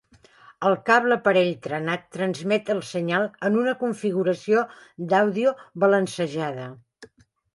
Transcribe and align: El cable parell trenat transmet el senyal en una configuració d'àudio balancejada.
El 0.67 0.75
cable 0.85 1.17
parell 1.27 1.51
trenat 1.65 2.07
transmet 2.15 2.71
el 2.75 2.81
senyal 2.93 3.27
en 3.49 3.59
una 3.65 3.75
configuració 3.83 4.63
d'àudio 5.13 5.53
balancejada. 5.87 6.67